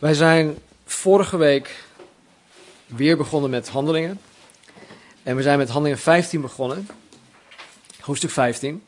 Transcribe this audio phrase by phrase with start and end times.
[0.00, 1.84] Wij zijn vorige week
[2.86, 4.20] weer begonnen met handelingen.
[5.22, 6.88] En we zijn met handelingen 15 begonnen,
[8.00, 8.84] hoofdstuk 15.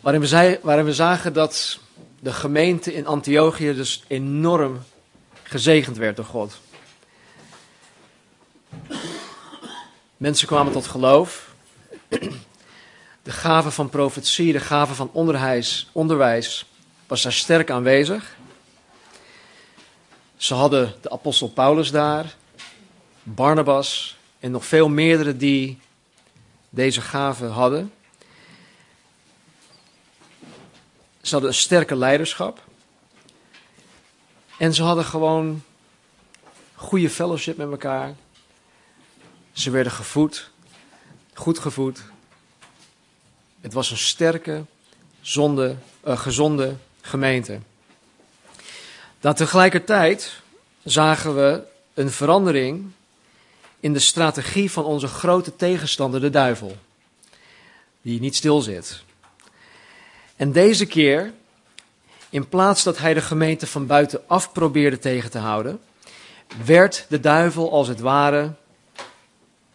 [0.00, 1.78] Waarin we, zei, waarin we zagen dat
[2.20, 4.82] de gemeente in Antiochië dus enorm
[5.42, 6.60] gezegend werd door God.
[10.16, 11.54] Mensen kwamen tot geloof.
[13.22, 16.66] De gave van profetie, de gave van onderwijs, onderwijs
[17.06, 18.36] was daar sterk aanwezig.
[20.38, 22.36] Ze hadden de apostel Paulus daar,
[23.22, 25.78] Barnabas en nog veel meerdere die
[26.70, 27.92] deze gave hadden.
[31.20, 32.64] Ze hadden een sterke leiderschap.
[34.58, 35.62] En ze hadden gewoon
[36.74, 38.14] goede fellowship met elkaar.
[39.52, 40.50] Ze werden gevoed,
[41.34, 42.02] goed gevoed.
[43.60, 44.64] Het was een sterke,
[45.20, 47.60] zonde, uh, gezonde gemeente.
[49.20, 50.40] Dan tegelijkertijd
[50.84, 51.62] zagen we
[51.94, 52.90] een verandering
[53.80, 56.76] in de strategie van onze grote tegenstander, de duivel,
[58.02, 59.02] die niet stil zit.
[60.36, 61.32] En deze keer,
[62.30, 65.80] in plaats dat hij de gemeente van buitenaf probeerde tegen te houden,
[66.64, 68.52] werd de duivel als het ware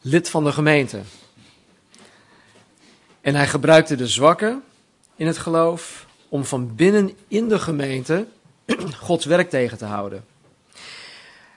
[0.02, 1.02] lid van de gemeente.
[3.22, 4.64] En hij gebruikte de zwakken
[5.16, 8.28] in het geloof om van binnen in de gemeente
[9.00, 10.26] Gods werk tegen te houden.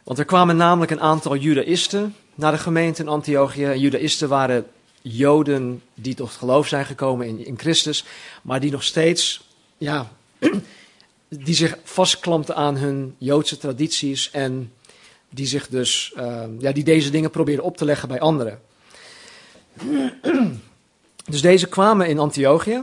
[0.04, 3.66] Want er kwamen namelijk een aantal Judaïsten naar de gemeente in Antiochië.
[3.66, 4.66] Judaïsten waren
[5.02, 8.04] Joden die tot geloof zijn gekomen in, in Christus,
[8.42, 9.48] maar die nog steeds,
[9.78, 10.12] ja,
[11.28, 14.72] die zich vastklampten aan hun Joodse tradities en
[15.30, 18.60] die zich dus, uh, ja, die deze dingen probeerden op te leggen bij anderen.
[21.30, 22.82] Dus deze kwamen in Antiochië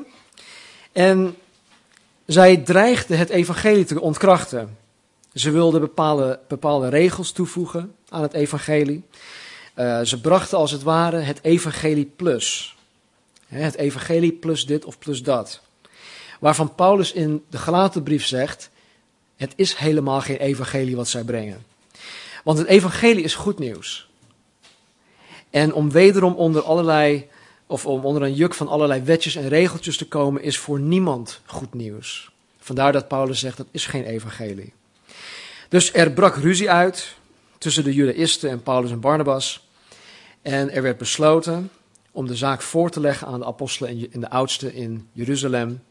[0.92, 1.36] en
[2.26, 4.78] zij dreigden het evangelie te ontkrachten.
[5.34, 9.04] Ze wilden bepaalde, bepaalde regels toevoegen aan het evangelie.
[9.76, 12.76] Uh, ze brachten als het ware het evangelie plus.
[13.48, 15.62] Het evangelie plus dit of plus dat.
[16.40, 18.70] Waarvan Paulus in de gelaten brief zegt,
[19.36, 21.66] het is helemaal geen evangelie wat zij brengen.
[22.44, 24.10] Want het evangelie is goed nieuws.
[25.50, 27.28] En om wederom onder allerlei,
[27.74, 31.42] of om onder een juk van allerlei wetjes en regeltjes te komen, is voor niemand
[31.46, 32.32] goed nieuws.
[32.60, 34.74] Vandaar dat Paulus zegt, dat is geen evangelie.
[35.70, 37.16] Dus er brak ruzie uit
[37.58, 39.68] tussen de Judaïsten en Paulus en Barnabas.
[40.42, 41.70] En er werd besloten
[42.12, 45.84] om de zaak voor te leggen aan de apostelen en de oudsten in Jeruzalem.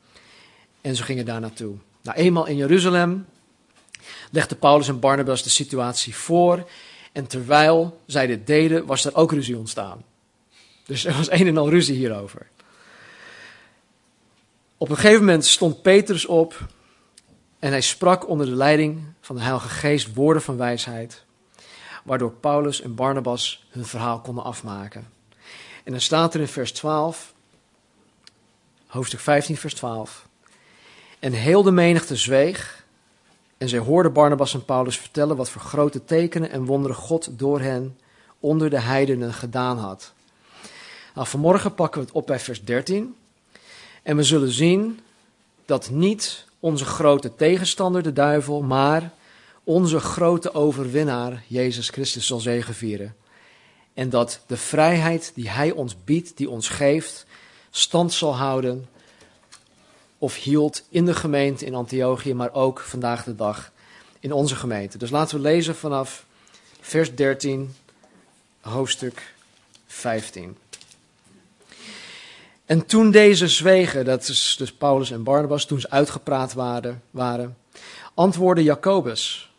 [0.80, 1.74] En ze gingen daar naartoe.
[2.02, 3.26] Nou, eenmaal in Jeruzalem
[4.30, 6.68] legden Paulus en Barnabas de situatie voor.
[7.12, 10.02] En terwijl zij dit deden, was er ook ruzie ontstaan.
[10.86, 12.46] Dus er was een en al ruzie hierover.
[14.76, 16.66] Op een gegeven moment stond Petrus op
[17.58, 21.24] en hij sprak onder de leiding van de Heilige Geest woorden van wijsheid,
[22.04, 25.08] waardoor Paulus en Barnabas hun verhaal konden afmaken.
[25.84, 27.34] En dan staat er in vers 12,
[28.86, 30.28] hoofdstuk 15, vers 12.
[31.18, 32.84] En heel de menigte zweeg,
[33.58, 37.60] en zij hoorden Barnabas en Paulus vertellen wat voor grote tekenen en wonderen God door
[37.60, 37.98] hen
[38.40, 40.12] onder de heidenen gedaan had.
[41.14, 43.14] Nou, vanmorgen pakken we het op bij vers 13.
[44.02, 45.00] En we zullen zien
[45.66, 49.12] dat niet onze grote tegenstander, de duivel, maar
[49.64, 53.16] onze grote overwinnaar, Jezus Christus, zal zegevieren.
[53.94, 57.26] En dat de vrijheid die Hij ons biedt, die ons geeft,
[57.70, 58.86] stand zal houden
[60.18, 63.72] of hield in de gemeente in Antiochië, maar ook vandaag de dag
[64.20, 64.98] in onze gemeente.
[64.98, 66.26] Dus laten we lezen vanaf
[66.80, 67.74] vers 13,
[68.60, 69.34] hoofdstuk
[69.86, 70.56] 15.
[72.72, 77.56] En toen deze zwegen, dat is dus Paulus en Barnabas, toen ze uitgepraat waren, waren
[78.14, 79.52] antwoordde Jacobus,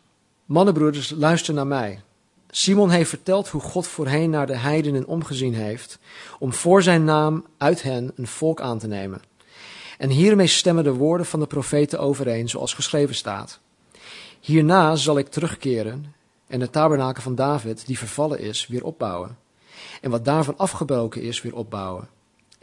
[0.46, 2.02] mannenbroeders, luister naar mij.
[2.50, 6.00] Simon heeft verteld hoe God voorheen naar de heidenen omgezien heeft,
[6.40, 9.22] om voor zijn naam uit hen een volk aan te nemen.
[9.98, 13.60] En hiermee stemmen de woorden van de profeten overeen, zoals geschreven staat.
[14.40, 16.14] Hierna zal ik terugkeren
[16.48, 19.38] en de tabernakel van David, die vervallen is, weer opbouwen.
[20.02, 22.13] En wat daarvan afgebroken is, weer opbouwen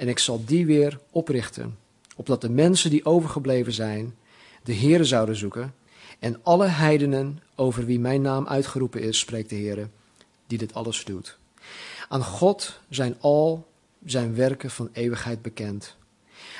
[0.00, 1.78] en ik zal die weer oprichten,
[2.16, 4.14] opdat de mensen die overgebleven zijn,
[4.62, 5.74] de Heere zouden zoeken,
[6.18, 9.88] en alle heidenen over wie mijn naam uitgeroepen is, spreekt de Heere,
[10.46, 11.38] die dit alles doet.
[12.08, 13.66] Aan God zijn al
[14.04, 15.96] zijn werken van eeuwigheid bekend.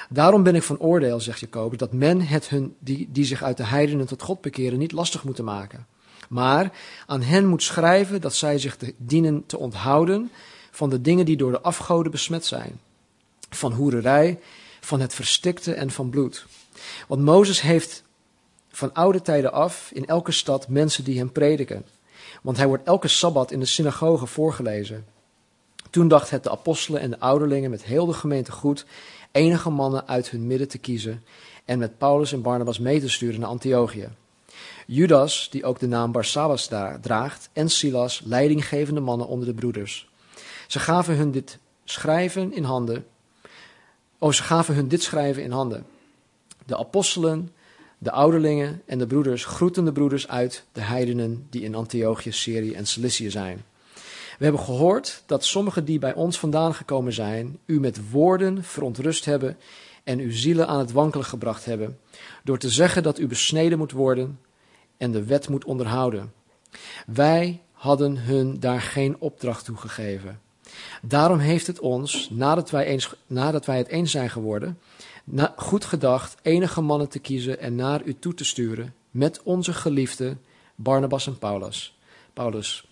[0.09, 3.57] Daarom ben ik van oordeel, zegt Jacobus, dat men het hun, die, die zich uit
[3.57, 5.87] de heidenen tot God bekeren, niet lastig moeten maken.
[6.29, 6.73] Maar
[7.07, 10.31] aan hen moet schrijven dat zij zich dienen te onthouden
[10.71, 12.81] van de dingen die door de afgoden besmet zijn
[13.51, 14.39] van hoererij,
[14.81, 16.47] van het verstikte en van bloed.
[17.09, 18.03] Want Mozes heeft
[18.71, 21.85] van oude tijden af in elke stad mensen die hem prediken.
[22.43, 25.07] Want hij wordt elke sabbat in de synagoge voorgelezen.
[25.91, 28.87] Toen dacht het de apostelen en de ouderlingen met heel de gemeente goed
[29.33, 31.25] enige mannen uit hun midden te kiezen
[31.65, 34.09] en met Paulus en Barnabas mee te sturen naar Antiochië.
[34.87, 36.69] Judas, die ook de naam Barsabbas
[37.01, 40.09] draagt, en Silas, leidinggevende mannen onder de broeders.
[40.67, 43.07] Ze gaven hun dit schrijven in handen.
[44.23, 45.87] Oh, ze gaven hun dit schrijven in handen.
[46.67, 47.51] De apostelen,
[47.99, 52.73] de ouderlingen en de broeders groeten de broeders uit de heidenen die in Antiochië, Syrië
[52.73, 53.65] en Cilicië zijn.
[54.39, 59.25] We hebben gehoord dat sommigen die bij ons vandaan gekomen zijn, u met woorden verontrust
[59.25, 59.57] hebben
[60.05, 61.99] en uw zielen aan het wankelen gebracht hebben,
[62.45, 64.41] door te zeggen dat u besneden moet worden
[64.97, 66.33] en de wet moet onderhouden.
[67.07, 70.41] Wij hadden hun daar geen opdracht toe gegeven.
[71.03, 74.79] Daarom heeft het ons, nadat wij, eens, nadat wij het eens zijn geworden,
[75.57, 80.37] goed gedacht enige mannen te kiezen en naar u toe te sturen met onze geliefde
[80.75, 81.99] Barnabas en Paulus.
[82.33, 82.85] Paulus.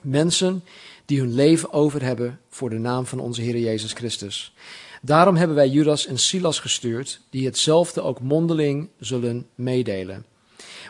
[0.00, 0.64] Mensen
[1.04, 4.54] die hun leven over hebben voor de naam van onze Heer Jezus Christus.
[5.02, 10.24] Daarom hebben wij Judas en Silas gestuurd, die hetzelfde ook mondeling zullen meedelen.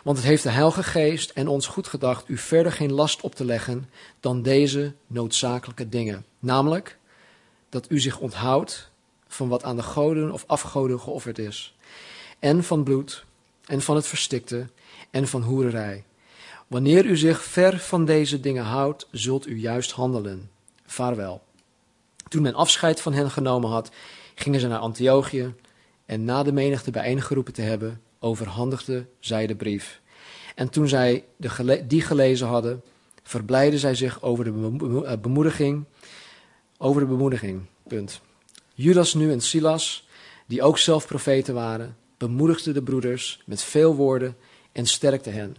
[0.05, 3.35] Want het heeft de Heilige Geest en ons goed gedacht u verder geen last op
[3.35, 6.25] te leggen dan deze noodzakelijke dingen.
[6.39, 6.97] Namelijk
[7.69, 8.89] dat u zich onthoudt
[9.27, 11.75] van wat aan de goden of afgoden geofferd is.
[12.39, 13.25] En van bloed,
[13.65, 14.67] en van het verstikte,
[15.11, 16.03] en van hoererij.
[16.67, 20.49] Wanneer u zich ver van deze dingen houdt, zult u juist handelen.
[20.85, 21.43] Vaarwel.
[22.27, 23.91] Toen men afscheid van hen genomen had,
[24.35, 25.53] gingen ze naar Antiochië
[26.05, 30.01] en na de menigte bijeengeroepen te hebben, overhandigde zij de brief.
[30.55, 32.81] En toen zij de die gelezen hadden,
[33.23, 35.85] verblijden zij zich over de eh, bemoediging.
[36.77, 37.61] Over de bemoediging.
[37.87, 38.21] Punt.
[38.73, 40.07] Judas nu en Silas,
[40.45, 44.35] die ook zelf profeten waren, bemoedigden de broeders met veel woorden
[44.71, 45.55] en sterkte hen.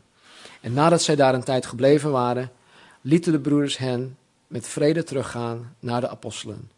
[0.61, 2.53] En nadat zij daar een tijd gebleven waren,
[3.01, 4.17] lieten de broeders hen
[4.47, 6.71] met vrede teruggaan naar de apostelen.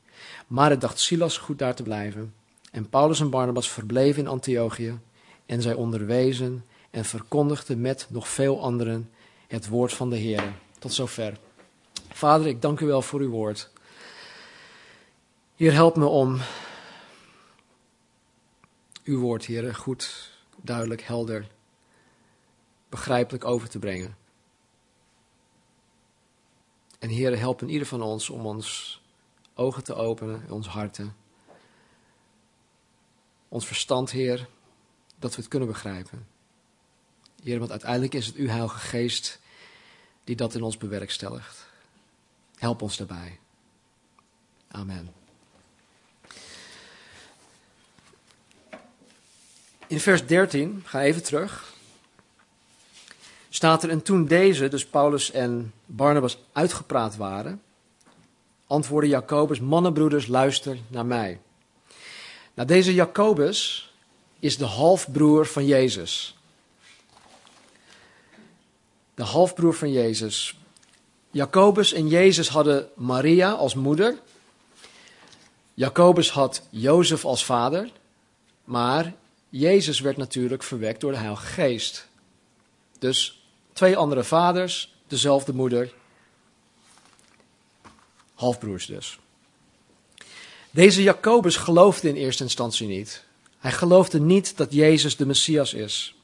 [0.46, 2.35] Maar het dacht Silas goed daar te blijven.
[2.70, 4.99] En Paulus en Barnabas verbleven in Antiochië
[5.48, 9.10] en zij onderwezen en verkondigden met nog veel anderen
[9.46, 10.52] het woord van de Heer.
[10.78, 11.38] Tot zover.
[12.08, 13.70] Vader, ik dank u wel voor uw woord.
[15.56, 16.40] Heer, help me om
[19.04, 21.48] uw woord, Heer, goed, duidelijk, helder,
[22.88, 24.16] begrijpelijk over te brengen.
[26.98, 29.00] En Heer, help in ieder van ons om ons
[29.54, 31.16] ogen te openen, ons harten,
[33.48, 34.48] ons verstand, Heer,
[35.18, 36.26] dat we het kunnen begrijpen.
[37.42, 39.38] Heer, want uiteindelijk is het uw Heilige Geest
[40.24, 41.66] die dat in ons bewerkstelligt.
[42.56, 43.38] Help ons daarbij.
[44.68, 45.12] Amen.
[49.86, 51.74] In vers 13, ga even terug,
[53.48, 57.62] staat er, en toen deze, dus Paulus en Barnabas, uitgepraat waren,
[58.66, 61.40] antwoordde Jacobus, mannenbroeders, luister naar mij.
[62.54, 63.88] Nou, deze Jacobus
[64.38, 66.37] is de halfbroer van Jezus.
[69.14, 70.58] De halfbroer van Jezus.
[71.31, 74.19] Jacobus en Jezus hadden Maria als moeder.
[75.75, 77.90] Jacobus had Jozef als vader.
[78.64, 79.14] Maar
[79.49, 82.08] Jezus werd natuurlijk verwekt door de Heilige Geest.
[82.99, 83.43] Dus
[83.73, 85.92] twee andere vaders, dezelfde moeder.
[88.35, 89.18] Halfbroers dus.
[90.71, 93.26] Deze Jacobus geloofde in eerste instantie niet.
[93.58, 96.14] Hij geloofde niet dat Jezus de Messias is.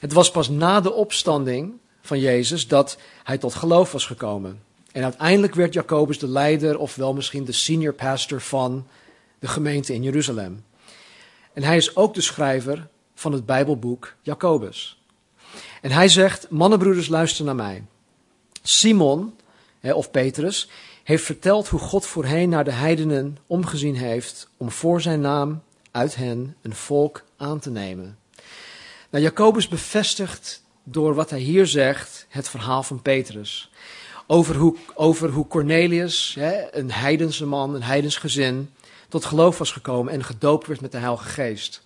[0.00, 4.62] Het was pas na de opstanding van Jezus dat hij tot geloof was gekomen.
[4.92, 8.86] En uiteindelijk werd Jacobus de leider, of wel misschien de senior pastor van
[9.38, 10.64] de gemeente in Jeruzalem.
[11.52, 15.02] En hij is ook de schrijver van het Bijbelboek Jacobus.
[15.82, 17.84] En hij zegt: Mannenbroeders, luister naar mij.
[18.62, 19.34] Simon,
[19.82, 20.68] of Petrus,
[21.04, 25.62] heeft verteld hoe God voorheen naar de heidenen omgezien heeft om voor zijn naam
[25.98, 28.18] uit hen een volk aan te nemen.
[29.10, 33.70] Nou, Jacobus bevestigt door wat hij hier zegt het verhaal van Petrus.
[34.26, 38.70] Over hoe, over hoe Cornelius, hè, een heidense man, een heidens gezin,
[39.08, 41.82] tot geloof was gekomen en gedoopt werd met de Heilige Geest.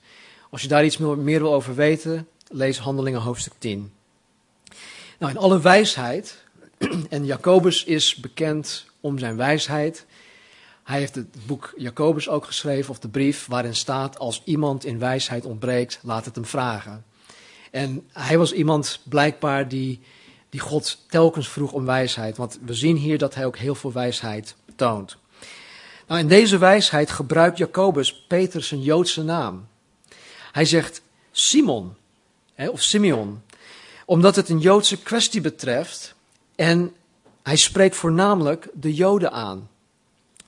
[0.51, 3.93] Als je daar iets meer wil over weten, lees Handelingen hoofdstuk 10.
[5.19, 6.45] Nou, in alle wijsheid,
[7.09, 10.07] en Jacobus is bekend om zijn wijsheid.
[10.83, 14.99] Hij heeft het boek Jacobus ook geschreven, of de brief, waarin staat: Als iemand in
[14.99, 17.05] wijsheid ontbreekt, laat het hem vragen.
[17.71, 20.01] En hij was iemand blijkbaar die,
[20.49, 22.37] die God telkens vroeg om wijsheid.
[22.37, 25.17] Want we zien hier dat hij ook heel veel wijsheid toont.
[26.07, 29.67] Nou, in deze wijsheid gebruikt Jacobus Petrus een Joodse naam.
[30.53, 31.97] Hij zegt Simon,
[32.55, 33.43] hè, of Simeon,
[34.05, 36.15] omdat het een Joodse kwestie betreft
[36.57, 36.95] en
[37.43, 39.69] hij spreekt voornamelijk de Joden aan.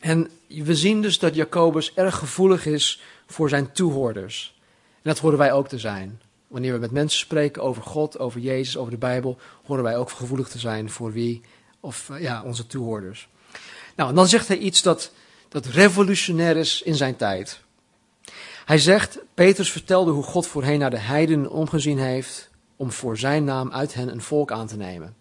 [0.04, 4.54] En we zien dus dat Jacobus erg gevoelig is voor zijn toehoorders.
[4.92, 6.20] En dat horen wij ook te zijn.
[6.46, 10.10] Wanneer we met mensen spreken over God, over Jezus, over de Bijbel, horen wij ook
[10.10, 11.42] gevoelig te zijn voor wie,
[11.80, 13.28] of eh, ja, onze toehoorders.
[13.96, 15.12] Nou, en dan zegt hij iets dat,
[15.48, 17.60] dat revolutionair is in zijn tijd.
[18.64, 23.44] Hij zegt, Petrus vertelde hoe God voorheen naar de heidenen omgezien heeft om voor zijn
[23.44, 25.16] naam uit hen een volk aan te nemen.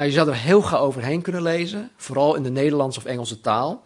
[0.00, 3.40] Nou, je zou er heel gauw overheen kunnen lezen, vooral in de Nederlandse of Engelse
[3.40, 3.82] taal.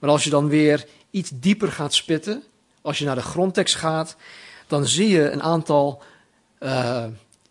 [0.00, 2.42] Maar als je dan weer iets dieper gaat spitten,
[2.82, 4.16] als je naar de grondtekst gaat,
[4.66, 6.02] dan zie je een aantal,
[6.60, 7.04] uh,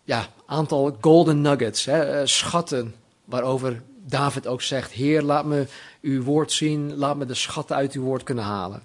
[0.04, 2.94] ja, aantal golden nuggets, hè, eh, schatten,
[3.24, 5.66] waarover David ook zegt, Heer, laat me
[6.00, 8.82] uw woord zien, laat me de schatten uit uw woord kunnen halen.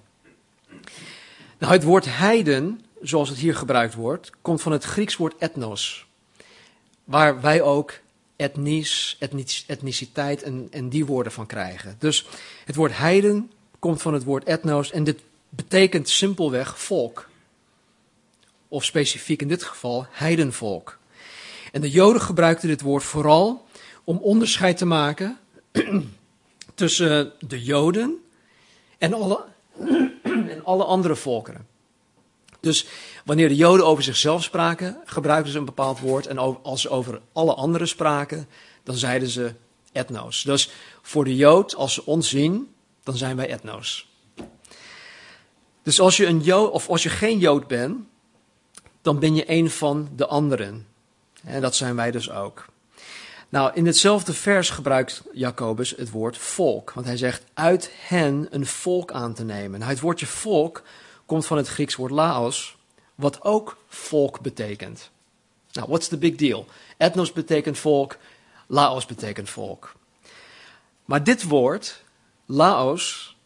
[1.58, 6.06] Nou, het woord heiden, zoals het hier gebruikt wordt, komt van het Grieks woord ethnos,
[7.04, 7.92] waar wij ook
[8.40, 9.16] etnisch,
[9.66, 11.96] etniciteit en, en die woorden van krijgen.
[11.98, 12.26] Dus
[12.64, 17.28] het woord heiden komt van het woord ethnos en dit betekent simpelweg volk.
[18.68, 20.98] Of specifiek in dit geval heidenvolk.
[21.72, 23.66] En de Joden gebruikten dit woord vooral
[24.04, 25.38] om onderscheid te maken
[26.74, 28.24] tussen de Joden
[28.98, 29.44] en alle,
[30.54, 31.66] en alle andere volkeren.
[32.60, 32.86] Dus
[33.24, 36.26] wanneer de Joden over zichzelf spraken, gebruikten ze een bepaald woord.
[36.26, 38.48] En als ze over alle anderen spraken,
[38.82, 39.52] dan zeiden ze
[39.92, 40.42] etnos.
[40.42, 40.70] Dus
[41.02, 44.08] voor de Jood, als ze ons zien, dan zijn wij etnos.
[45.82, 47.96] Dus als je, een Jood, of als je geen Jood bent,
[49.02, 50.86] dan ben je een van de anderen.
[51.44, 52.64] En dat zijn wij dus ook.
[53.48, 56.92] Nou, in hetzelfde vers gebruikt Jacobus het woord volk.
[56.92, 59.78] Want hij zegt uit hen een volk aan te nemen.
[59.78, 60.82] Nou, het woordje volk
[61.30, 62.76] komt van het Grieks woord laos,
[63.14, 65.10] wat ook volk betekent.
[65.72, 66.66] Nou, what's the big deal?
[66.96, 68.16] Ethnos betekent volk,
[68.66, 69.92] laos betekent volk.
[71.04, 72.02] Maar dit woord,
[72.46, 73.36] laos,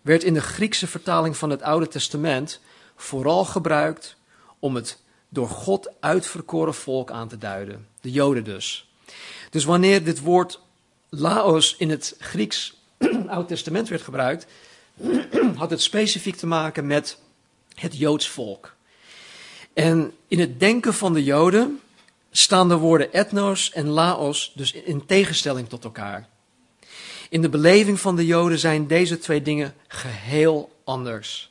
[0.00, 2.60] werd in de Griekse vertaling van het Oude Testament
[2.96, 4.16] vooral gebruikt
[4.58, 4.98] om het
[5.28, 7.88] door God uitverkoren volk aan te duiden.
[8.00, 8.88] De Joden dus.
[9.50, 10.60] Dus wanneer dit woord
[11.08, 12.74] Laos in het Grieks
[13.26, 14.46] Oud Testament werd gebruikt,
[15.56, 17.18] had het specifiek te maken met
[17.74, 18.76] het Joods volk.
[19.72, 21.80] En in het denken van de Joden
[22.30, 26.28] staan de woorden etnos en laos dus in tegenstelling tot elkaar.
[27.28, 31.48] In de beleving van de Joden zijn deze twee dingen geheel anders.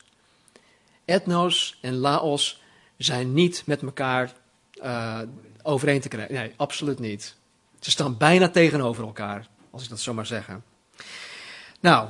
[1.06, 2.62] Etnos en laos
[2.98, 4.34] zijn niet met elkaar
[4.84, 5.20] uh,
[5.62, 6.34] overeen te krijgen.
[6.36, 7.36] Nee, absoluut niet.
[7.80, 10.64] Ze staan bijna tegenover elkaar, als ik dat zo maar zeggen.
[11.80, 12.10] Nou,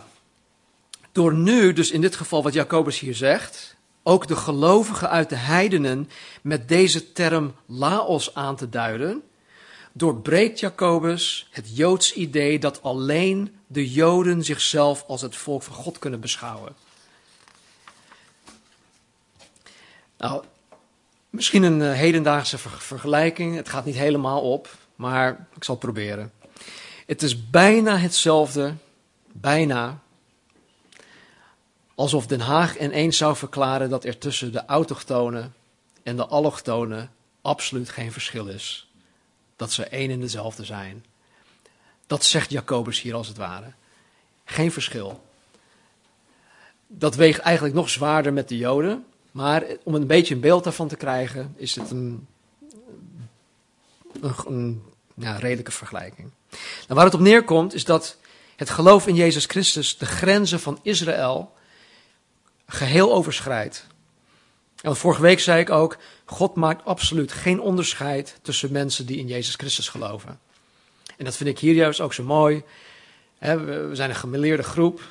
[1.12, 5.36] door nu, dus in dit geval wat Jacobus hier zegt, ook de gelovigen uit de
[5.36, 6.10] heidenen
[6.42, 9.24] met deze term laos aan te duiden,
[9.92, 16.00] doorbreekt Jacobus het Joods idee dat alleen de Joden zichzelf als het volk van God
[16.00, 16.76] kunnen beschouwen.
[20.18, 20.44] Nou,
[21.30, 23.56] misschien een eh, hedendaagse vergelijking.
[23.56, 26.32] Het gaat niet helemaal op, maar ik zal het proberen.
[27.06, 28.74] Het is bijna hetzelfde,
[29.32, 30.00] bijna,
[32.02, 35.54] alsof Den Haag ineens zou verklaren dat er tussen de autochtonen
[36.04, 38.90] en de allochtonen absoluut geen verschil is.
[39.56, 41.06] Dat ze één en dezelfde zijn.
[42.08, 43.72] Dat zegt Jacobus hier als het ware.
[44.46, 45.24] Geen verschil.
[46.88, 50.88] Dat weegt eigenlijk nog zwaarder met de Joden, maar om een beetje een beeld daarvan
[50.88, 52.28] te krijgen, is het een,
[54.46, 54.84] een,
[55.16, 56.32] redelijke vergelijking.
[56.52, 58.18] Nou, waar het op neerkomt, is dat
[58.56, 61.52] het geloof in Jezus Christus de grenzen van Israël
[62.72, 63.88] geheel overschrijdt.
[64.82, 69.28] En vorige week zei ik ook, God maakt absoluut geen onderscheid tussen mensen die in
[69.28, 70.40] Jezus Christus geloven.
[71.18, 72.64] En dat vind ik hier juist ook zo mooi.
[73.40, 75.02] we zijn een gemeleerde groep.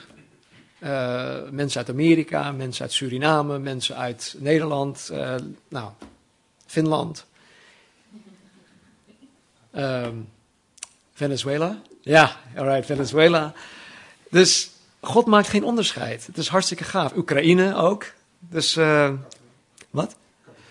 [0.79, 5.35] Uh, mensen uit Amerika, mensen uit Suriname, mensen uit Nederland, uh,
[5.69, 5.91] nou,
[6.67, 7.27] Finland.
[9.77, 10.29] Um,
[11.13, 11.83] Venezuela.
[12.01, 13.53] Ja, alright, Venezuela.
[14.31, 16.27] Dus God maakt geen onderscheid.
[16.27, 17.17] Het is hartstikke gaaf.
[17.17, 18.05] Oekraïne ook.
[18.39, 19.11] Dus, uh,
[19.91, 20.17] wat?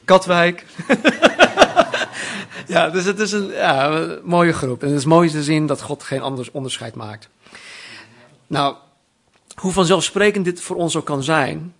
[0.05, 0.65] Katwijk.
[2.67, 4.81] ja, dus het is een, ja, mooie groep.
[4.81, 7.29] En het is mooi te zien dat God geen anders onderscheid maakt.
[8.47, 8.75] Nou,
[9.55, 11.73] hoe vanzelfsprekend dit voor ons ook kan zijn,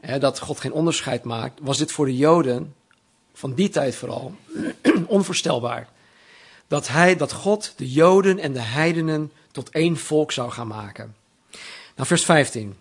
[0.00, 2.74] hè, dat God geen onderscheid maakt, was dit voor de Joden,
[3.34, 4.34] van die tijd vooral,
[5.06, 5.88] onvoorstelbaar.
[6.66, 11.14] Dat, hij, dat God de Joden en de heidenen tot één volk zou gaan maken.
[11.98, 12.76] Nou, vers 15.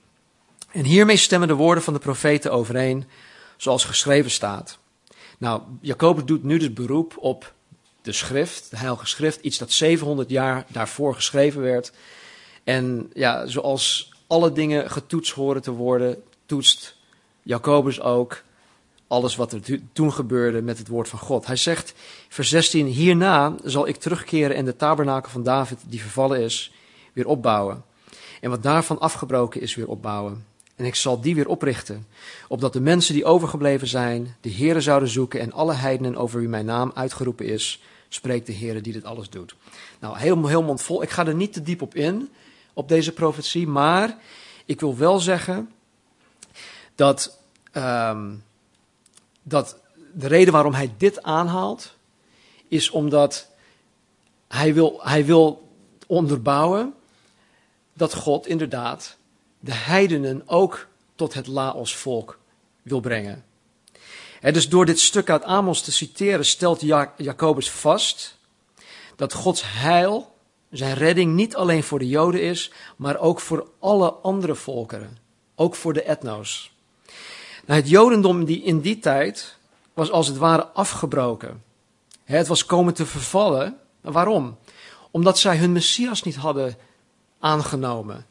[0.71, 3.05] En hiermee stemmen de woorden van de profeten overeen,
[3.55, 4.77] zoals geschreven staat.
[5.37, 7.53] Nou, Jacobus doet nu dus beroep op
[8.01, 11.91] de schrift, de Heilige Schrift, iets dat 700 jaar daarvoor geschreven werd.
[12.63, 16.95] En ja, zoals alle dingen getoetst horen te worden, toetst
[17.43, 18.43] Jacobus ook
[19.07, 19.61] alles wat er
[19.93, 21.45] toen gebeurde met het woord van God.
[21.45, 21.93] Hij zegt,
[22.29, 26.71] vers 16, hierna zal ik terugkeren en de tabernakel van David, die vervallen is,
[27.13, 27.83] weer opbouwen.
[28.41, 30.45] En wat daarvan afgebroken is, weer opbouwen.
[30.75, 32.07] En ik zal die weer oprichten,
[32.47, 36.49] opdat de mensen die overgebleven zijn, de Heeren zouden zoeken en alle heidenen over wie
[36.49, 39.55] mijn naam uitgeroepen is, spreekt de Heere die dit alles doet.
[39.99, 41.01] Nou, heel, heel mondvol.
[41.01, 42.29] Ik ga er niet te diep op in,
[42.73, 44.17] op deze profetie, maar
[44.65, 45.71] ik wil wel zeggen
[46.95, 47.39] dat,
[47.73, 48.43] um,
[49.43, 49.77] dat
[50.13, 51.93] de reden waarom hij dit aanhaalt,
[52.67, 53.49] is omdat
[54.47, 55.69] hij wil, hij wil
[56.07, 56.93] onderbouwen
[57.97, 59.17] dat God inderdaad
[59.59, 62.39] de heidenen ook tot het Laos-volk
[62.81, 63.45] wil brengen.
[64.41, 66.81] dus door dit stuk uit Amos te citeren stelt
[67.17, 68.37] Jacobus vast
[69.15, 70.35] dat Gods heil,
[70.69, 75.17] zijn redding, niet alleen voor de Joden is, maar ook voor alle andere volkeren,
[75.55, 76.71] ook voor de etno's.
[77.65, 79.57] Nou, het Jodendom die in die tijd
[79.93, 81.63] was als het ware afgebroken.
[82.23, 83.77] Het was komen te vervallen.
[84.01, 84.57] Waarom?
[85.11, 86.77] Omdat zij hun Messias niet hadden
[87.39, 88.25] aangenomen.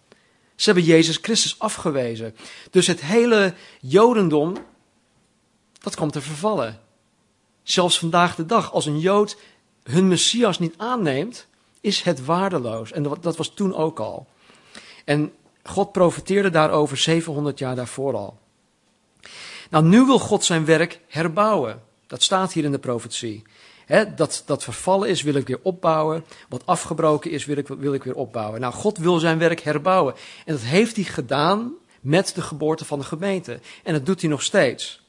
[0.54, 2.36] Ze hebben Jezus Christus afgewezen.
[2.70, 4.56] Dus het hele Jodendom,
[5.80, 6.80] dat komt te vervallen.
[7.62, 9.36] Zelfs vandaag de dag, als een Jood
[9.82, 11.46] hun Messias niet aanneemt,
[11.80, 12.92] is het waardeloos.
[12.92, 14.26] En dat was toen ook al.
[15.04, 15.32] En
[15.62, 18.38] God profeteerde daarover 700 jaar daarvoor al.
[19.70, 21.82] Nou, nu wil God zijn werk herbouwen.
[22.06, 23.42] Dat staat hier in de profetie
[24.16, 26.24] dat, dat vervallen is, wil ik weer opbouwen.
[26.48, 28.60] Wat afgebroken is, wil ik, wil ik weer opbouwen.
[28.60, 30.14] Nou, God wil zijn werk herbouwen.
[30.44, 33.60] En dat heeft hij gedaan met de geboorte van de gemeente.
[33.82, 35.04] En dat doet hij nog steeds.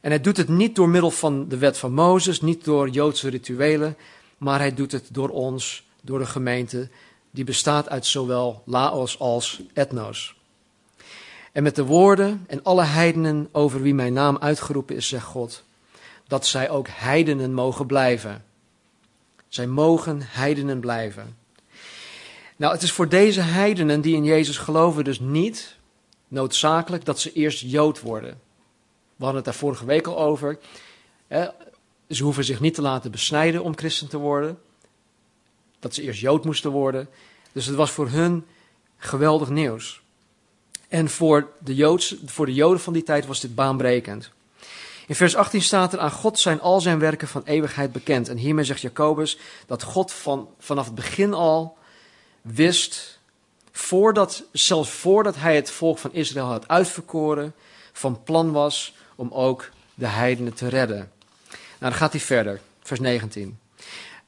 [0.00, 3.28] En hij doet het niet door middel van de wet van Mozes, niet door Joodse
[3.28, 3.96] rituelen,
[4.38, 6.88] maar hij doet het door ons, door de gemeente,
[7.30, 10.38] die bestaat uit zowel Laos als Etnos.
[11.52, 15.64] En met de woorden en alle heidenen over wie mijn naam uitgeroepen is, zegt God,
[16.30, 18.44] dat zij ook heidenen mogen blijven.
[19.48, 21.36] Zij mogen heidenen blijven.
[22.56, 25.76] Nou, het is voor deze heidenen die in Jezus geloven dus niet
[26.28, 28.40] noodzakelijk dat ze eerst Jood worden.
[29.16, 30.58] We hadden het daar vorige week al over.
[32.08, 34.58] Ze hoeven zich niet te laten besnijden om christen te worden.
[35.78, 37.08] Dat ze eerst Jood moesten worden.
[37.52, 38.46] Dus het was voor hun
[38.96, 40.00] geweldig nieuws.
[40.88, 44.30] En voor de, Joods, voor de Joden van die tijd was dit baanbrekend.
[45.10, 48.28] In vers 18 staat er: Aan God zijn al zijn werken van eeuwigheid bekend.
[48.28, 51.76] En hiermee zegt Jacobus dat God van, vanaf het begin al
[52.42, 53.18] wist,
[53.72, 57.54] voordat, zelfs voordat hij het volk van Israël had uitverkoren,
[57.92, 61.10] van plan was om ook de heidenen te redden.
[61.48, 63.58] Nou, dan gaat hij verder, vers 19.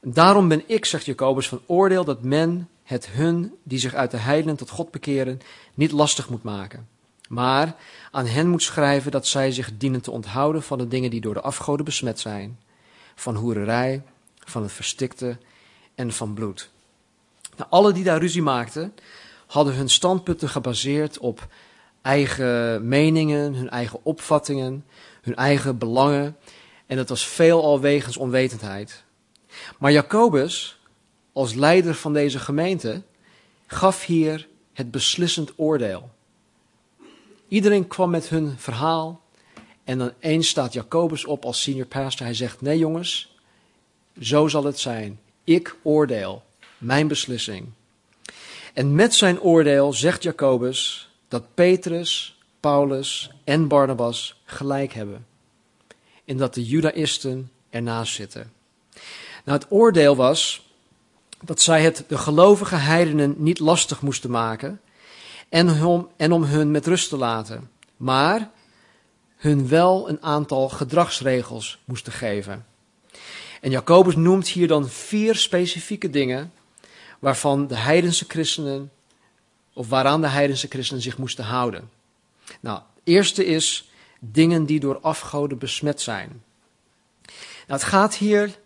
[0.01, 4.17] Daarom ben ik, zegt Jacobus, van oordeel dat men het hun die zich uit de
[4.17, 5.41] heidenen tot God bekeren
[5.73, 6.92] niet lastig moet maken.
[7.33, 7.75] Maar
[8.11, 11.33] aan hen moet schrijven dat zij zich dienen te onthouden van de dingen die door
[11.33, 12.59] de afgoden besmet zijn,
[13.15, 14.03] van hoererij,
[14.45, 15.37] van het verstikte
[15.95, 16.69] en van bloed.
[17.57, 18.93] Nou, alle die daar ruzie maakten,
[19.47, 21.47] hadden hun standpunten gebaseerd op
[22.01, 24.85] eigen meningen, hun eigen opvattingen,
[25.21, 26.37] hun eigen belangen.
[26.85, 29.03] En dat was veelal wegens onwetendheid.
[29.79, 30.79] Maar Jacobus,
[31.33, 33.03] als leider van deze gemeente,
[33.67, 36.11] gaf hier het beslissend oordeel.
[37.53, 39.21] Iedereen kwam met hun verhaal.
[39.83, 42.25] En dan eens staat Jacobus op als senior pastor.
[42.25, 43.35] Hij zegt: Nee, jongens,
[44.19, 45.19] zo zal het zijn.
[45.43, 46.43] Ik oordeel,
[46.77, 47.67] mijn beslissing.
[48.73, 55.25] En met zijn oordeel zegt Jacobus dat Petrus, Paulus en Barnabas gelijk hebben.
[56.25, 58.51] En dat de Judaïsten ernaast zitten.
[59.45, 60.69] Nou, het oordeel was
[61.41, 64.81] dat zij het de gelovige heidenen niet lastig moesten maken
[65.53, 68.49] en om, en om hun met rust te laten, maar
[69.35, 72.65] hun wel een aantal gedragsregels moesten geven.
[73.61, 76.53] En Jacobus noemt hier dan vier specifieke dingen
[77.19, 78.91] waarvan de heidense christenen,
[79.73, 81.89] of waaraan de heidense christenen zich moesten houden.
[82.59, 83.89] Nou, eerste is
[84.19, 86.43] dingen die door afgoden besmet zijn.
[87.67, 88.59] Nou, het gaat hier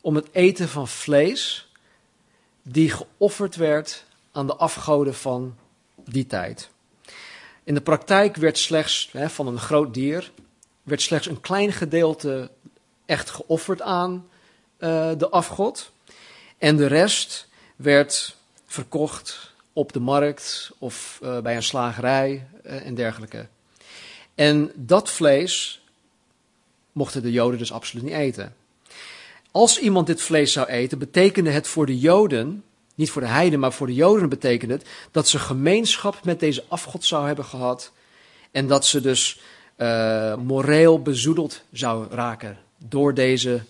[0.00, 1.68] om het eten van vlees
[2.62, 5.56] die geofferd werd aan de afgoden van
[6.10, 6.70] die tijd.
[7.64, 10.30] In de praktijk werd slechts hè, van een groot dier
[10.88, 12.50] werd slechts een klein gedeelte
[13.06, 14.28] echt geofferd aan
[14.78, 15.92] uh, de afgod.
[16.58, 22.94] En de rest werd verkocht op de markt of uh, bij een slagerij uh, en
[22.94, 23.46] dergelijke.
[24.34, 25.82] En dat vlees
[26.92, 28.54] mochten de Joden dus absoluut niet eten.
[29.50, 32.64] Als iemand dit vlees zou eten, betekende het voor de Joden,
[32.98, 36.64] niet voor de heiden, maar voor de Joden betekende het dat ze gemeenschap met deze
[36.68, 37.92] afgod zou hebben gehad
[38.50, 39.40] en dat ze dus
[39.76, 43.62] uh, moreel bezoedeld zou raken door deze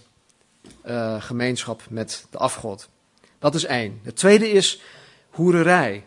[0.87, 2.89] uh, gemeenschap met de afgod.
[3.39, 4.01] Dat is één.
[4.03, 4.81] Het tweede is
[5.31, 6.05] hoererij.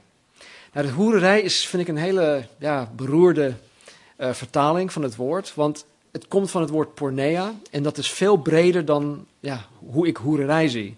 [0.73, 3.53] Nou, de hoererij is, vind ik, een hele ja, beroerde
[4.17, 5.55] uh, vertaling van het woord.
[5.55, 7.53] Want het komt van het woord pornea.
[7.71, 10.97] En dat is veel breder dan ja, hoe ik hoererij zie.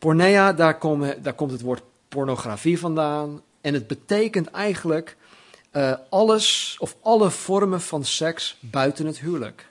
[0.00, 0.78] Pornea, daar,
[1.22, 3.42] daar komt het woord pornografie vandaan.
[3.60, 5.16] En het betekent eigenlijk
[5.72, 9.68] uh, alles of alle vormen van seks buiten het huwelijk.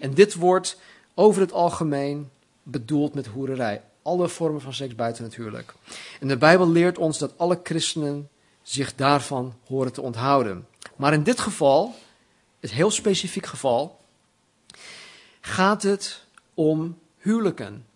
[0.00, 0.80] En dit wordt
[1.14, 2.30] over het algemeen
[2.62, 3.82] bedoeld met hoererij.
[4.02, 5.74] Alle vormen van seks buiten het huwelijk.
[6.20, 8.28] En de Bijbel leert ons dat alle christenen
[8.62, 10.66] zich daarvan horen te onthouden.
[10.96, 11.94] Maar in dit geval,
[12.60, 14.00] het heel specifiek geval,
[15.40, 16.24] gaat het
[16.54, 17.86] om huwelijken.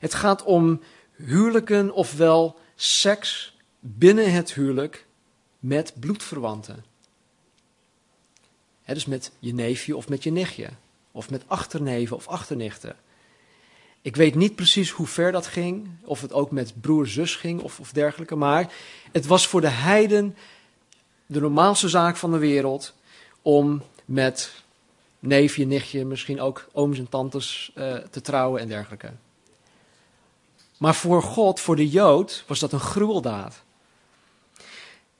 [0.00, 0.80] Het gaat om
[1.16, 5.06] huwelijken, ofwel seks binnen het huwelijk
[5.58, 6.84] met bloedverwanten.
[8.82, 10.68] He, dus met je neefje of met je nichtje,
[11.12, 12.96] of met achterneven of achternichten.
[14.02, 17.80] Ik weet niet precies hoe ver dat ging, of het ook met broer-zus ging of,
[17.80, 18.72] of dergelijke, maar
[19.12, 20.36] het was voor de heiden
[21.26, 22.94] de normaalste zaak van de wereld
[23.42, 24.52] om met
[25.18, 29.12] neefje, nichtje, misschien ook ooms en tantes uh, te trouwen en dergelijke.
[30.80, 33.62] Maar voor God, voor de Jood, was dat een gruweldaad.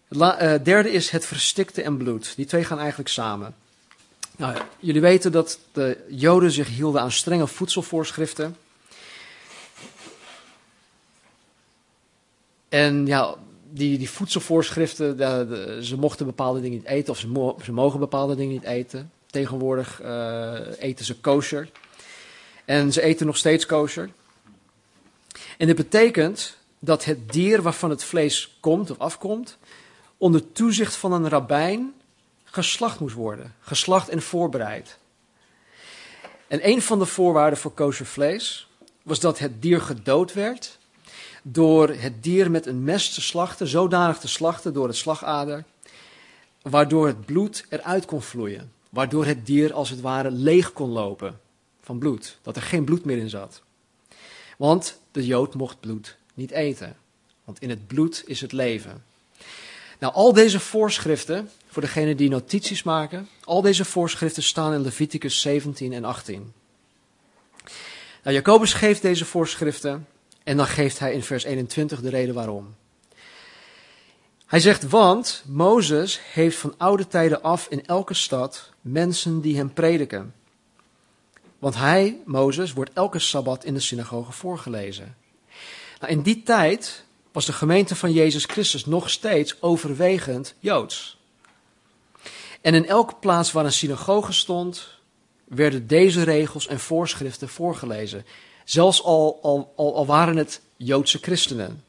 [0.08, 2.32] Uh, derde is het verstikte en bloed.
[2.36, 3.54] Die twee gaan eigenlijk samen.
[4.36, 8.56] Nou, jullie weten dat de Joden zich hielden aan strenge voedselvoorschriften.
[12.68, 13.34] En ja,
[13.70, 15.16] die, die voedselvoorschriften,
[15.84, 19.10] ze mochten bepaalde dingen niet eten of ze, mo ze mogen bepaalde dingen niet eten.
[19.26, 21.70] Tegenwoordig uh, eten ze kosher.
[22.64, 24.10] En ze eten nog steeds kosher.
[25.58, 29.58] En dit betekent dat het dier waarvan het vlees komt of afkomt,
[30.16, 31.94] onder toezicht van een rabbijn
[32.44, 33.54] geslacht moest worden.
[33.60, 34.98] Geslacht en voorbereid.
[36.48, 38.68] En een van de voorwaarden voor kosher vlees
[39.02, 40.78] was dat het dier gedood werd
[41.42, 45.64] door het dier met een mes te slachten, zodanig te slachten door het slagader,
[46.62, 48.72] waardoor het bloed eruit kon vloeien.
[48.90, 51.40] Waardoor het dier als het ware leeg kon lopen
[51.80, 53.62] van bloed, dat er geen bloed meer in zat.
[54.60, 56.96] Want de Jood mocht bloed niet eten,
[57.44, 59.04] want in het bloed is het leven.
[59.98, 65.40] Nou, al deze voorschriften, voor degenen die notities maken, al deze voorschriften staan in Leviticus
[65.40, 66.52] 17 en 18.
[68.22, 70.06] Nou, Jacobus geeft deze voorschriften
[70.42, 72.74] en dan geeft hij in vers 21 de reden waarom.
[74.46, 79.72] Hij zegt, want Mozes heeft van oude tijden af in elke stad mensen die hem
[79.72, 80.34] prediken.
[81.60, 85.16] Want hij, Mozes, wordt elke sabbat in de synagoge voorgelezen.
[86.00, 91.18] Nou, in die tijd was de gemeente van Jezus Christus nog steeds overwegend Joods.
[92.60, 94.88] En in elke plaats waar een synagoge stond,
[95.44, 98.26] werden deze regels en voorschriften voorgelezen.
[98.64, 101.84] Zelfs al, al, al, al waren het Joodse christenen.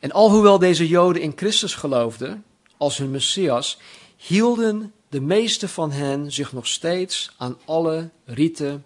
[0.00, 2.44] En alhoewel deze Joden in Christus geloofden
[2.76, 3.78] als hun Messias,
[4.16, 8.84] hielden de meeste van hen zich nog steeds aan alle riten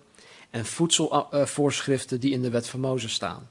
[0.50, 3.48] en voedselvoorschriften die in de wet van Mozes staan.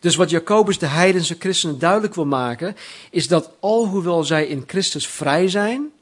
[0.00, 2.76] Dus wat Jacobus de heidense christenen duidelijk wil maken,
[3.10, 5.92] is dat alhoewel zij in Christus vrij zijn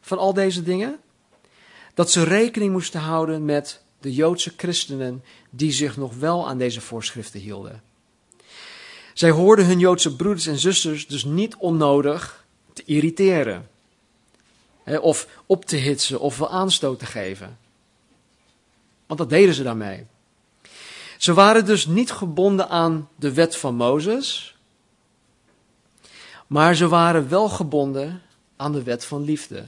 [0.00, 0.98] van al deze dingen,
[1.94, 6.80] dat ze rekening moesten houden met de Joodse christenen die zich nog wel aan deze
[6.80, 7.82] voorschriften hielden.
[9.14, 13.68] Zij hoorden hun Joodse broeders en zusters dus niet onnodig te irriteren,
[14.84, 17.58] of op te hitsen of wel aanstoot te geven.
[19.06, 20.06] Want dat deden ze daarmee.
[21.18, 24.56] Ze waren dus niet gebonden aan de wet van Mozes,
[26.46, 28.22] maar ze waren wel gebonden
[28.56, 29.64] aan de wet van liefde.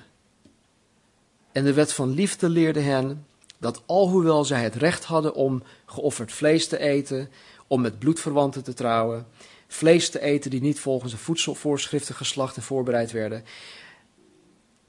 [1.53, 3.27] En de wet van liefde leerde hen
[3.59, 7.31] dat alhoewel zij het recht hadden om geofferd vlees te eten,
[7.67, 9.27] om met bloedverwanten te trouwen,
[9.69, 13.45] vlees te eten die niet volgens de voedselvoorschriften geslacht en voorbereid werden,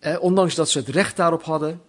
[0.03, 1.81] eh, ondanks dat ze het recht daarop hadden,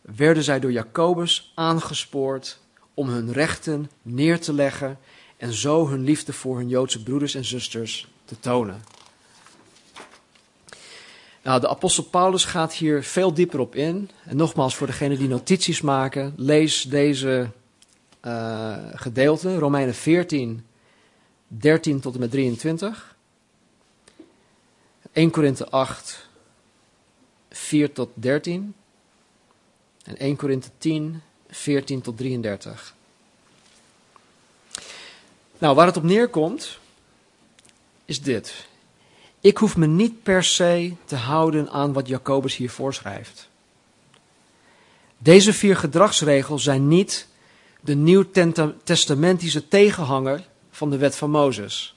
[0.00, 2.58] werden zij door Jacobus aangespoord
[2.94, 4.98] om hun rechten neer te leggen
[5.36, 8.82] en zo hun liefde voor hun Joodse broeders en zusters te tonen.
[11.42, 14.10] Nou, de apostel Paulus gaat hier veel dieper op in.
[14.24, 17.50] En nogmaals, voor degenen die notities maken, lees deze
[18.22, 20.66] uh, gedeelte, Romeinen 14,
[21.46, 23.16] 13 tot en met 23.
[25.12, 26.28] 1 Korinthe 8,
[27.52, 28.74] 4 tot 13.
[30.04, 32.94] En 1 Korinthe 10, 14 tot 33.
[35.58, 36.78] Nou, waar het op neerkomt,
[38.04, 38.66] is dit.
[39.40, 43.48] Ik hoef me niet per se te houden aan wat Jacobus hier voorschrijft.
[45.18, 47.28] Deze vier gedragsregels zijn niet
[47.80, 51.96] de nieuw-testamentische tegenhanger van de wet van Mozes.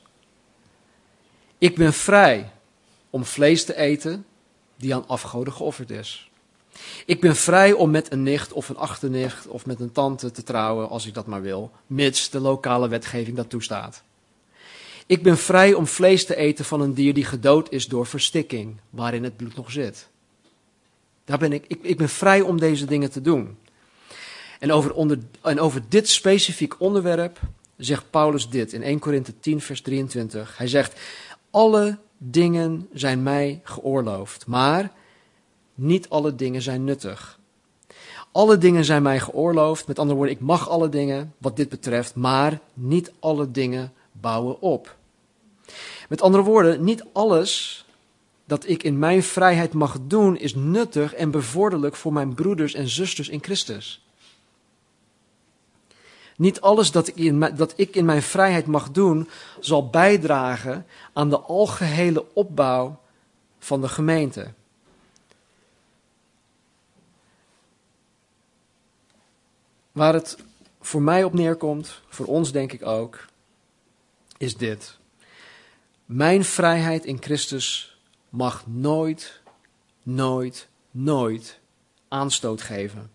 [1.58, 2.52] Ik ben vrij
[3.10, 4.26] om vlees te eten
[4.86, 6.30] die aan afgoden geofferd is.
[7.06, 10.44] Ik ben vrij om met een nicht of een achternicht of met een tante te
[10.44, 14.04] trouwen als ik dat maar wil, mits de lokale wetgeving dat toestaat.
[15.06, 18.78] Ik ben vrij om vlees te eten van een dier die gedood is door verstikking,
[18.90, 20.08] waarin het bloed nog zit.
[21.24, 23.58] Daar ben ik, ik, ik ben vrij om deze dingen te doen.
[24.60, 27.40] En over, onder, en over dit specifiek onderwerp
[27.78, 30.58] zegt Paulus dit in 1 Korinthe 10, vers 23.
[30.58, 31.00] Hij zegt:
[31.50, 34.92] Alle dingen zijn mij geoorloofd, maar
[35.74, 37.40] niet alle dingen zijn nuttig.
[38.32, 42.16] Alle dingen zijn mij geoorloofd, met andere woorden, ik mag alle dingen wat dit betreft,
[42.16, 44.96] maar niet alle dingen bouwen op.
[46.10, 47.86] Met andere woorden, niet alles
[48.46, 52.88] dat ik in mijn vrijheid mag doen is nuttig en bevorderlijk voor mijn broeders en
[52.90, 54.05] zusters in Christus.
[56.36, 61.30] Niet alles dat ik, in, dat ik in mijn vrijheid mag doen, zal bijdragen aan
[61.30, 63.00] de algehele opbouw
[63.60, 64.54] van de gemeente.
[69.92, 70.38] Waar het
[70.82, 73.26] voor mij op neerkomt, voor ons denk ik ook,
[74.38, 74.98] is dit.
[76.06, 77.98] Mijn vrijheid in Christus
[78.30, 79.42] mag nooit,
[80.04, 81.60] nooit, nooit
[82.08, 83.12] aanstoot geven.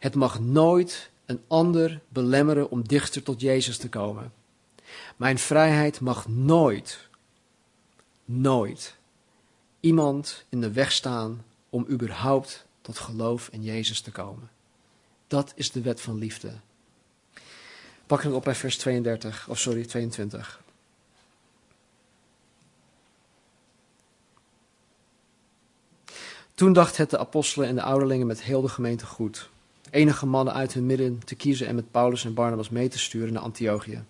[0.00, 4.32] Het mag nooit een ander belemmeren om dichter tot Jezus te komen.
[5.16, 7.08] Mijn vrijheid mag nooit,
[8.24, 8.96] nooit
[9.80, 14.50] iemand in de weg staan om überhaupt tot geloof in Jezus te komen.
[15.26, 16.52] Dat is de wet van liefde.
[18.06, 20.62] Pak hem op bij vers 32, of sorry, 22.
[26.54, 29.48] Toen dacht het de apostelen en de ouderlingen met heel de gemeente goed.
[29.90, 33.32] Enige mannen uit hun midden te kiezen en met Paulus en Barnabas mee te sturen
[33.32, 34.04] naar Antiochië.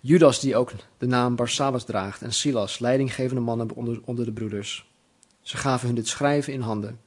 [0.00, 4.90] Judas, die ook de naam Barsabbas draagt, en Silas, leidinggevende mannen onder, onder de broeders.
[5.40, 7.00] Ze gaven hun dit schrijven in handen.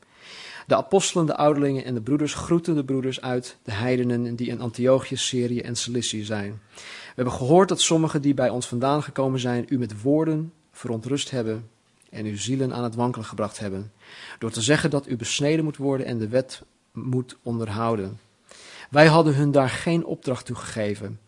[0.68, 4.62] De apostelen, de ouderlingen en de broeders groeten de broeders uit de heidenen die in
[4.62, 6.62] Antiochië, Syrië en Cilicië zijn.
[6.76, 6.82] We
[7.16, 11.70] hebben gehoord dat sommigen die bij ons vandaan gekomen zijn u met woorden verontrust hebben
[12.10, 13.92] en uw zielen aan het wankelen gebracht hebben.
[14.40, 16.64] Door te zeggen dat u besneden moet worden en de wet
[16.96, 18.20] moet onderhouden.
[18.90, 21.20] Wij hadden hun daar geen opdracht toe gegeven.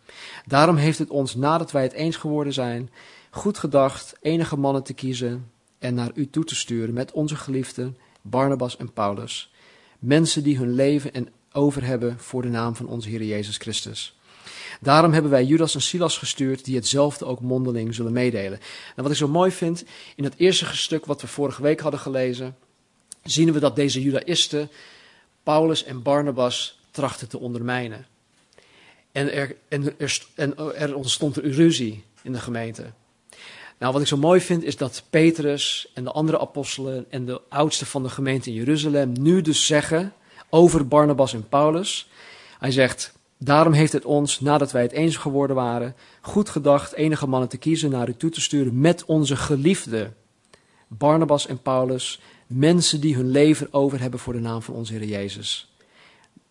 [0.46, 2.90] Daarom heeft het ons, nadat wij het eens geworden zijn,
[3.30, 7.98] goed gedacht enige mannen te kiezen en naar u toe te sturen met onze geliefden
[8.22, 9.52] Barnabas en Paulus.
[10.00, 14.18] Mensen die hun leven en over hebben voor de naam van onze Heer Jezus Christus.
[14.82, 18.60] Daarom hebben wij Judas en Silas gestuurd, die hetzelfde ook mondeling zullen meedelen.
[18.96, 19.84] En wat ik zo mooi vind,
[20.16, 22.56] in het eerste stuk wat we vorige week hadden gelezen,
[23.24, 24.70] zien we dat deze Judaïsten
[25.48, 28.06] Paulus en Barnabas trachten te ondermijnen.
[29.12, 32.84] En er, en er, en er ontstond een ruzie in de gemeente.
[33.78, 37.42] Nou, wat ik zo mooi vind is dat Petrus en de andere apostelen en de
[37.50, 40.14] oudste van de gemeente in Jeruzalem nu dus zeggen
[40.50, 42.10] over Barnabas en Paulus.
[42.60, 47.28] Hij zegt, daarom heeft het ons, nadat wij het eens geworden waren, goed gedacht enige
[47.28, 50.12] mannen te kiezen naar u toe te sturen met onze geliefde
[50.88, 55.08] Barnabas en Paulus, mensen die hun leven over hebben voor de naam van onze Heer
[55.08, 55.72] Jezus.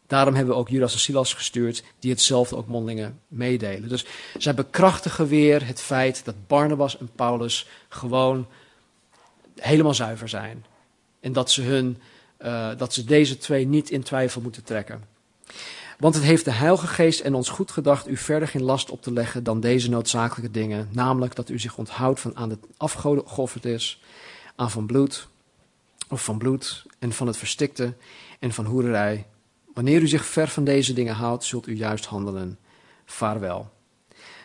[0.06, 3.88] Daarom hebben we ook Judas en Silas gestuurd, die hetzelfde ook mondelingen meedelen.
[3.88, 4.06] Dus
[4.38, 8.46] zij bekrachtigen weer het feit dat Barnabas en Paulus gewoon
[9.54, 10.64] helemaal zuiver zijn.
[11.20, 11.98] En dat ze, hun,
[12.38, 15.04] uh, dat ze deze twee niet in twijfel moeten trekken.
[15.98, 19.02] Want het heeft de Heilige Geest en ons goed gedacht u verder geen last op
[19.02, 20.88] te leggen dan deze noodzakelijke dingen.
[20.92, 24.00] Namelijk dat u zich onthoudt van aan de afgoden geofferd is,
[24.56, 25.28] aan van bloed,
[26.08, 27.94] of van bloed en van het verstikte
[28.38, 29.26] en van hoererij
[29.76, 32.58] Wanneer u zich ver van deze dingen houdt, zult u juist handelen.
[33.04, 33.72] Vaarwel.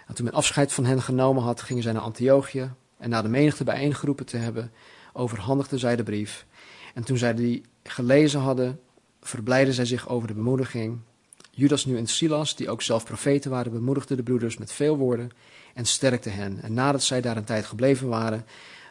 [0.08, 2.74] En toen men afscheid van hen genomen had, gingen zij naar Antiochië.
[2.98, 4.72] En na de menigte bijeengeroepen te hebben,
[5.14, 6.46] overhandigden zij de brief.
[6.94, 8.80] En toen zij die gelezen hadden,
[9.22, 11.00] verblijden zij zich over de bemoediging.
[11.52, 15.30] Judas nu en Silas, die ook zelf profeten waren, bemoedigden de broeders met veel woorden
[15.74, 16.62] en sterkten hen.
[16.62, 18.46] En nadat zij daar een tijd gebleven waren,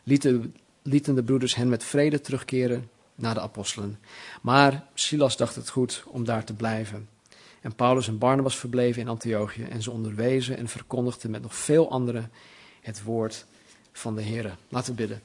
[0.05, 3.99] lieten, lieten de broeders hen met vrede terugkeren naar de apostelen.
[4.43, 7.09] Maar Silas dacht het goed om daar te blijven.
[7.61, 11.91] En Paulus en Barnabas verbleven in Antiochië en ze onderwezen en verkondigden met nog veel
[11.91, 12.31] anderen
[12.81, 13.47] het woord
[13.93, 14.57] van de Heer.
[14.69, 15.23] Laten we bidden.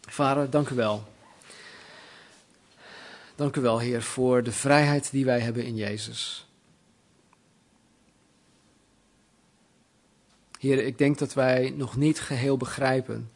[0.00, 1.08] Vader, dank u wel.
[3.34, 6.46] Dank u wel, Heer, voor de vrijheid die wij hebben in Jezus.
[10.58, 13.30] Heer, ik denk dat wij nog niet geheel begrijpen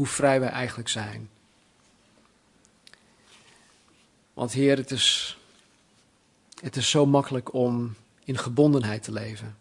[0.00, 1.30] hoe vrij wij eigenlijk zijn.
[4.32, 5.38] Want Heer, het is,
[6.60, 9.56] het is zo makkelijk om in gebondenheid te leven.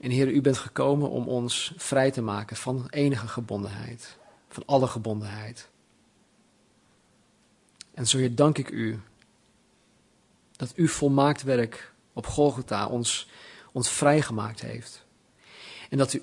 [0.00, 4.16] En Heer, u bent gekomen om ons vrij te maken van enige gebondenheid,
[4.48, 5.68] van alle gebondenheid.
[7.94, 9.00] En zo Heer, dank ik u
[10.56, 13.28] dat uw volmaakt werk op Golgotha ons,
[13.72, 15.04] ons vrijgemaakt heeft.
[15.90, 16.22] En dat u,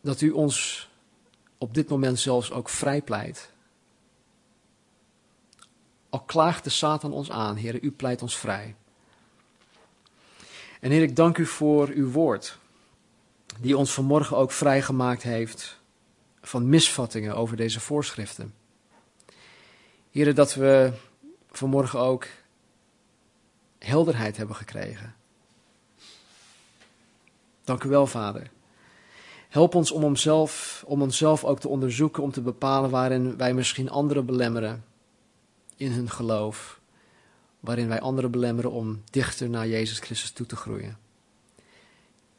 [0.00, 0.87] dat u ons
[1.58, 3.52] op dit moment zelfs ook vrijpleit.
[6.08, 8.74] Al klaagt de Satan ons aan, Heer, u pleit ons vrij.
[10.80, 12.58] En Heer, ik dank u voor uw woord,
[13.60, 15.80] die ons vanmorgen ook vrijgemaakt heeft
[16.40, 18.54] van misvattingen over deze voorschriften.
[20.10, 20.92] Heer, dat we
[21.50, 22.26] vanmorgen ook
[23.78, 25.14] helderheid hebben gekregen.
[27.64, 28.50] Dank u wel, Vader.
[29.48, 33.90] Help ons om onszelf, om onszelf ook te onderzoeken, om te bepalen waarin wij misschien
[33.90, 34.84] anderen belemmeren
[35.76, 36.80] in hun geloof.
[37.60, 40.98] Waarin wij anderen belemmeren om dichter naar Jezus Christus toe te groeien.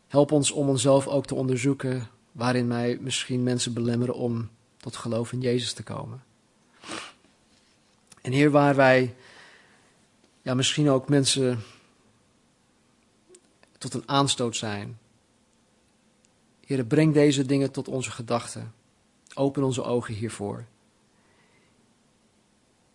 [0.07, 5.31] Help ons om onszelf ook te onderzoeken waarin wij misschien mensen belemmeren om tot geloof
[5.31, 6.23] in Jezus te komen.
[8.21, 9.15] En Heer, waar wij
[10.41, 11.63] ja, misschien ook mensen
[13.77, 14.99] tot een aanstoot zijn.
[16.69, 18.73] Heer, breng deze dingen tot onze gedachten.
[19.33, 20.65] Open onze ogen hiervoor.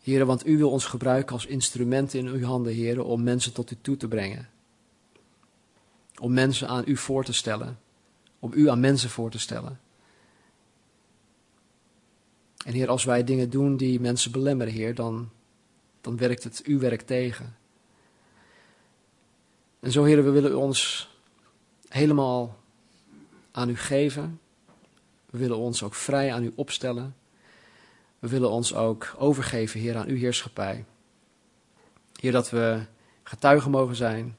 [0.03, 3.71] Heer, want u wil ons gebruiken als instrumenten in uw handen, Heer, om mensen tot
[3.71, 4.49] u toe te brengen.
[6.21, 7.79] Om mensen aan u voor te stellen.
[8.39, 9.81] Om u aan mensen voor te stellen.
[12.65, 15.31] En Heer, als wij dingen doen die mensen belemmeren, Heer, dan,
[16.01, 17.57] dan werkt het uw werk tegen.
[19.81, 21.11] En zo, Heer, we willen ons
[21.89, 22.63] helemaal
[23.55, 24.41] aan u geven.
[25.31, 27.17] We willen ons ook vrij aan u opstellen.
[28.19, 30.85] We willen ons ook overgeven, Heer, aan uw heerschappij.
[32.21, 32.83] Heer, dat we
[33.23, 34.37] getuigen mogen zijn.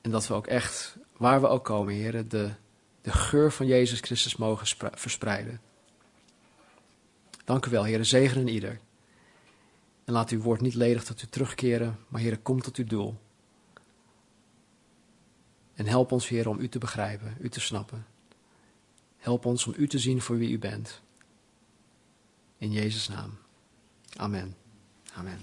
[0.00, 2.50] En dat we ook echt, waar we ook komen, Heer, de,
[3.00, 5.60] de geur van Jezus Christus mogen verspreiden.
[7.44, 8.80] Dank u wel, Heer, zegenen ieder.
[10.04, 13.16] En laat uw woord niet ledig tot u terugkeren, maar Heer, kom tot uw doel.
[15.74, 18.06] En help ons, Heer, om u te begrijpen, u te snappen.
[19.16, 21.00] Help ons om u te zien voor wie u bent.
[22.58, 23.38] In Jezus' naam.
[24.16, 24.56] Amen.
[25.14, 25.38] Amen.